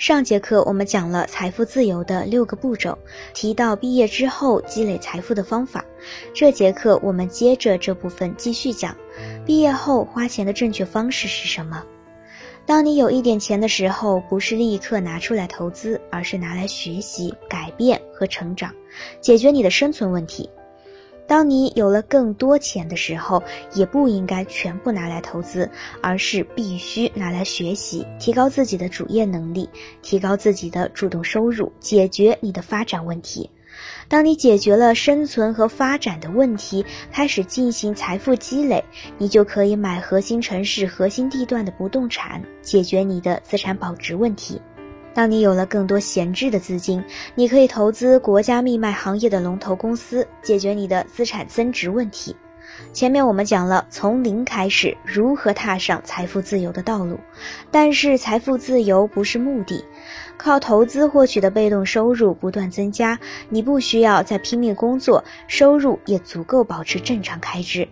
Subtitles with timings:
[0.00, 2.96] 上节课我们讲了财富自由的六个步骤，
[3.34, 5.84] 提到毕业之后积累财富的方法。
[6.32, 8.96] 这节课我们接着这部分继续讲，
[9.44, 11.84] 毕业后花钱的正确方式是什么？
[12.64, 18.74] 当你有一点钱的时候，不是立刻拿出来投资，而是拿来学习、改变和成长，
[19.20, 20.48] 解决你的生存问题。
[21.30, 23.40] 当你有了更多钱的时候，
[23.72, 25.70] 也不应该全部拿来投资，
[26.02, 29.70] 而是必须拿来学习，提高自己的主业能力，
[30.02, 33.48] 提高自己的主动收入，解决你的发展问题。
[34.08, 38.82] 当你解决了生存和发展的问题，开始进行财富积累，
[39.16, 44.60] 你就可以买核心城市、核心地段的不动产，解决你的资产保值问题。
[45.12, 47.02] 当你有了更多闲置的资金，
[47.34, 52.34] 你可以投资国家命脉行业的龙头公司，解决你的资产增值问题。
[52.92, 57.18] 前面我们讲了从零开始如何踏上财富自由的道路，
[57.70, 59.84] 但是财富自由不是目的，
[60.38, 67.86] 靠投资获取的被动收入不断增加，你不需要再拼命工作，收入也足够保持正常开支，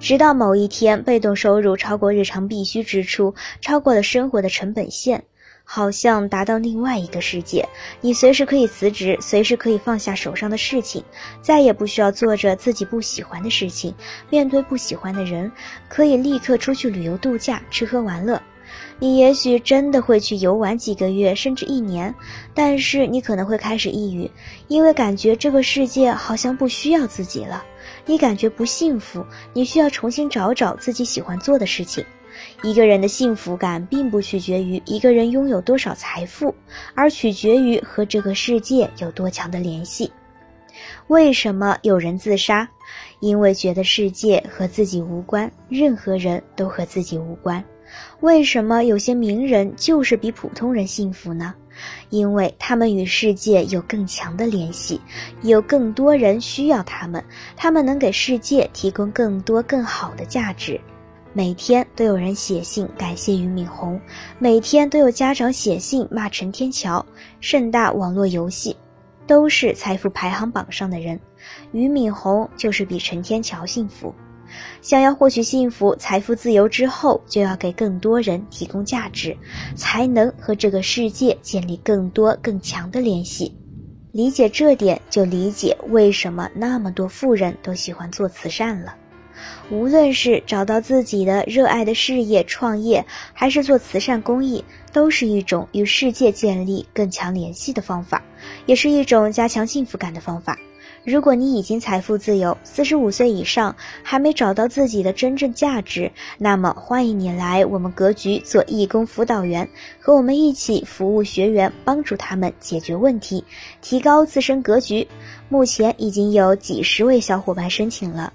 [0.00, 5.24] 直到某一天被动收入超过日常必须支出，超过了生活的成本线。
[5.64, 7.66] 好像达到另外一个世界，
[8.00, 11.02] 你随时可以辞职，随时可以放下手上的事情，
[11.42, 13.94] 再也不需要做着自己不喜欢的事情，
[14.30, 15.50] 面对不喜欢的人，
[15.88, 18.40] 可以立刻出去旅游度假，吃喝玩乐。
[18.98, 22.14] 你也许真的会去游玩几个月，甚至一年，
[22.54, 24.30] 但是你可能会开始抑郁，
[24.68, 27.64] 因为感觉这个世界好像不需要自己了。
[28.06, 32.04] 你感觉不幸福，你需要重新找找自己喜欢做的事情。
[32.62, 36.54] 一个人的幸福感并不取决于一个人拥有多少财富，
[36.94, 40.10] 而取决于和这个世界有多强的联系。
[41.06, 42.68] 为什么有人自杀？
[43.20, 47.62] 因为觉得世界和自己无关，任何人都和自己无关。
[48.20, 51.54] 为什么有些名人就是比普通人幸福呢？
[52.10, 55.00] 因为他们与世界有更强的联系，
[55.42, 57.22] 有更多人需要他们，
[57.56, 60.80] 他们能给世界提供更多更好的价值。
[61.36, 64.00] 每天都有人写信感谢俞敏洪，
[64.38, 67.04] 每天都有家长写信骂陈天桥。
[67.40, 68.76] 盛大网络游戏，
[69.26, 71.18] 都是财富排行榜上的人，
[71.72, 74.14] 俞敏洪就是比陈天桥幸福。
[74.80, 79.36] 想要获取幸福、财富自由之后，就要给更多人提供价值，
[79.74, 83.52] 才能和这个世界建立更多更强的联系。
[84.12, 88.94] 理解这点，就理解为什么那么多富人都喜欢做慈善了。
[89.70, 98.22] 无论是找到自己的热爱的事业创业，还是做慈善公益，都是一种与世界建立更强联系的方法，
[98.66, 100.58] 也是一种加强幸福感的方法。
[101.04, 109.68] 如果你已经财富自由，四十五岁以上还没找到自己的真正价值，那么欢迎你来我们格局做义工辅导员，
[110.00, 113.44] 和我们一起服务学员，帮助他们解决问题，
[113.82, 115.06] 提高自身格局。
[115.50, 118.32] 目前已经有几十位小伙伴申请了。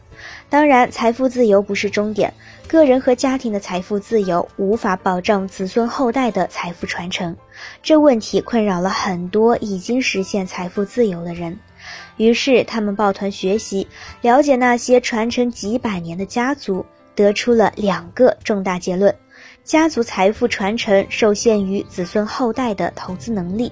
[0.50, 2.34] 当然，财富自由不是终点，
[2.68, 7.36] 个人和家庭的财富自由无法保障子孙后代的财富传承，
[7.84, 11.58] 这问题困扰了很多已经实现财富自由的人。
[12.18, 13.88] 于是，他们抱团学习，
[14.22, 16.86] 了解那些传承几百年的家族，
[17.24, 19.14] 得出了两个重大结论：
[19.66, 23.70] 家族财富传承受限于子孙后代的投资能力，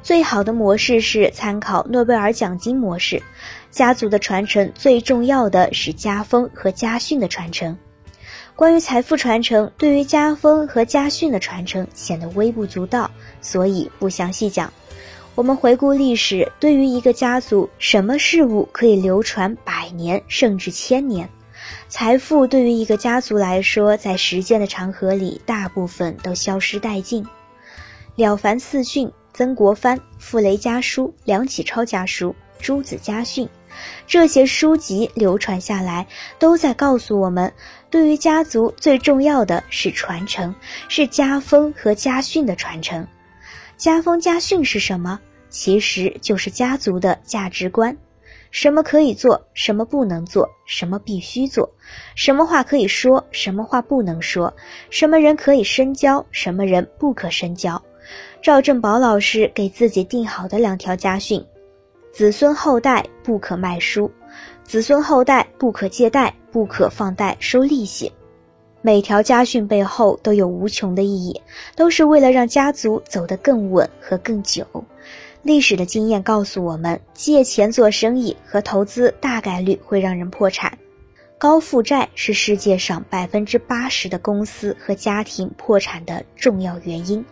[0.00, 3.20] 最好的模式是参考诺贝尔奖金模式。
[3.70, 7.76] 家族的传承最重要的是家风和家训的传承。
[8.54, 14.72] 关于财富传承，对于家风和家训的传承显得微不足道，所以不详细讲。
[15.34, 21.28] 我们回顾历史，对于一个家族，什么事物可以流传百年甚至千年？
[21.88, 27.24] 财富对于一个家族来说，在时间的长河里，大部分都消失殆尽。
[28.16, 32.28] 《了凡四训》《曾国藩》《傅雷家书》《梁启超家书》
[32.60, 33.46] 《朱子家训》，
[34.06, 36.06] 这些书籍流传下来，
[36.38, 37.52] 都在告诉我们，
[37.90, 40.54] 对于家族最重要的是传承，
[40.88, 43.06] 是家风和家训的传承。
[43.76, 45.18] 家风家训是什么？
[45.50, 47.96] 其实就是家族的价值观：
[48.54, 51.68] 什么可以做，什么不能做，什么必须做，
[52.14, 54.54] 什么话可以说，什么话不能说，
[54.90, 57.82] 什么人可以深交，什么人不可深交。
[58.40, 61.44] 赵正宝老师给自己定好的两条家训：
[62.12, 64.08] 子孙后代不可卖书，
[64.62, 68.12] 子孙后代不可借贷，不可放贷收利息。
[68.82, 71.42] 每条家训背后都有无穷的意义，
[71.74, 74.64] 都是为了让家族走得更稳和更久。
[75.44, 80.76] 历史的经验告诉我们，借钱做生意和投资大概率会让人破产。
[81.36, 87.22] 高负债是世界上百分之八十的公司和家庭破产的重要原因。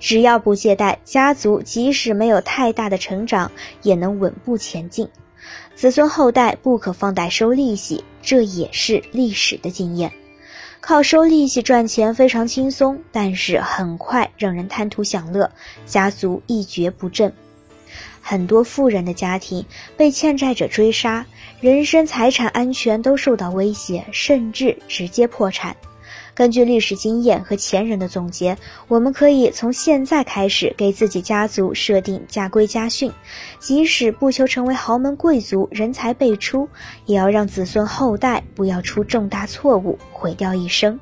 [0.00, 3.48] 只要不借贷，家族即使没有太大的成长，
[3.82, 5.08] 也能稳步前进。
[5.76, 10.10] 子孙后代不可放贷收利息，这也是历史的经验。
[10.80, 15.50] 靠收利息赚钱非常轻松，但是很快让人贪图享乐，
[15.86, 17.32] 家族一蹶不振。
[18.20, 19.64] 很多富人的家庭
[19.96, 21.24] 被欠债者追杀，
[21.60, 25.76] 人身财产安全都受到威胁，甚至直接破产。
[26.34, 28.56] 根据历史经验和前人的总结，
[28.88, 33.12] 我们可以从现在开始给自己家族设定家规家训，
[33.60, 36.68] 即使不求成为豪门贵族、人才辈出，
[37.06, 40.98] 也要让子孙后代不要出重大错误，毁掉一生。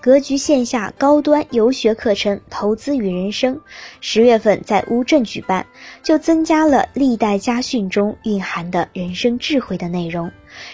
[0.00, 3.56] 格局线下高端游学课程《投资与人生》，
[4.00, 5.66] 十月份在乌镇举办，
[6.04, 10.30] 就增加了历代家训中蕴含的人生智慧的内容，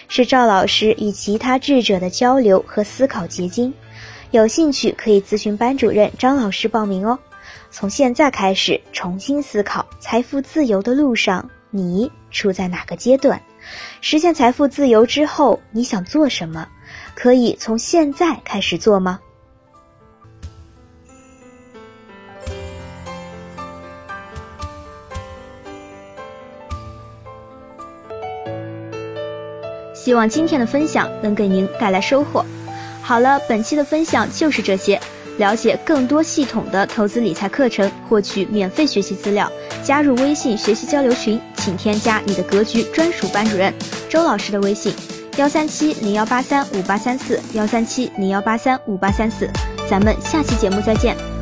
[0.07, 3.73] 是赵老师与其他智者的交流和思考结晶。
[4.29, 7.17] 有兴趣可以咨询班主任张老师报名哦。
[7.71, 13.41] 从现在开始重新思考财富自由的路上，你处在哪个阶段？
[14.01, 16.67] 实现财富自由之后，你想做什么？
[17.15, 19.19] 可以从现在开始做吗？
[29.93, 32.45] 希望今天的分享能给您带来收获。
[33.01, 34.99] 好了，本期的分享就是这些。
[35.37, 39.51] 了解更多系统的投资理财课程，获取免费学习资料，
[39.83, 43.73] 加入微信学习交流群，请添加你的格局专属班主任
[44.07, 44.93] 周老师的微信：
[45.37, 49.49] 幺三七零幺八三五八三四幺三七零幺八三五八三四。
[49.89, 51.34] 咱们下期节目再见。